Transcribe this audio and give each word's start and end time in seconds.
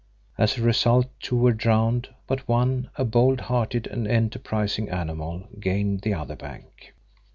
As 0.35 0.57
a 0.57 0.63
result 0.63 1.09
two 1.19 1.35
were 1.37 1.53
drowned, 1.53 2.09
but 2.25 2.47
one, 2.47 2.89
a 2.95 3.05
bold 3.05 3.39
hearted 3.39 3.85
and 3.85 4.07
enterprising 4.07 4.89
animal, 4.89 5.47
gained 5.59 6.01
the 6.01 6.15
other 6.15 6.35
bank. 6.35 6.95